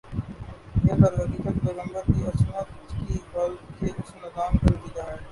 [0.85, 5.17] یہ درحقیقت پیغمبر کی عصمت کی حفاظت کے اس نظام کا نتیجہ ہے